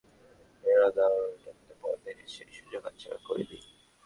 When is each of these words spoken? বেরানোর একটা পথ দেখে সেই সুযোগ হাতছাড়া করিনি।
বেরানোর 0.63 1.15
একটা 1.51 1.73
পথ 1.81 1.97
দেখে 2.05 2.25
সেই 2.27 2.51
সুযোগ 2.57 2.81
হাতছাড়া 2.85 3.19
করিনি। 3.27 3.57